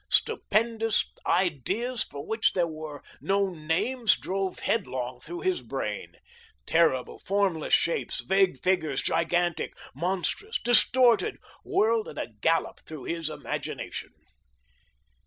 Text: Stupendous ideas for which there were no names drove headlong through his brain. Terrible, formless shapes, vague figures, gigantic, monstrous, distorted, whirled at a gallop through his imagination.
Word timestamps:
Stupendous 0.09 1.11
ideas 1.27 2.01
for 2.03 2.25
which 2.25 2.53
there 2.53 2.65
were 2.67 3.03
no 3.21 3.51
names 3.51 4.17
drove 4.17 4.57
headlong 4.61 5.19
through 5.19 5.41
his 5.41 5.61
brain. 5.61 6.13
Terrible, 6.65 7.19
formless 7.19 7.75
shapes, 7.75 8.19
vague 8.21 8.59
figures, 8.59 9.03
gigantic, 9.03 9.75
monstrous, 9.93 10.59
distorted, 10.59 11.37
whirled 11.63 12.07
at 12.09 12.17
a 12.17 12.25
gallop 12.41 12.79
through 12.87 13.03
his 13.03 13.29
imagination. 13.29 14.09